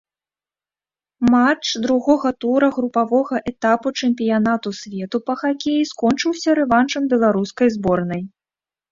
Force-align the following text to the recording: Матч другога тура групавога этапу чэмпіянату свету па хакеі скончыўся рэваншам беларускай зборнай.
Матч 1.33 1.65
другога 1.83 2.29
тура 2.45 2.69
групавога 2.77 3.37
этапу 3.51 3.89
чэмпіянату 3.99 4.69
свету 4.79 5.17
па 5.27 5.35
хакеі 5.41 5.83
скончыўся 5.91 6.49
рэваншам 6.61 7.03
беларускай 7.13 7.67
зборнай. 7.77 8.21